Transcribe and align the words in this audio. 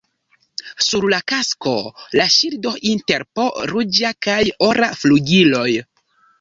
Sur 0.85 1.03
la 1.13 1.19
kasko 1.31 1.73
la 2.21 2.25
ŝildo 2.37 2.73
inter 2.93 3.27
po 3.37 3.47
ruĝa 3.75 4.15
kaj 4.29 4.41
ora 4.73 4.93
flugiloj. 5.05 5.71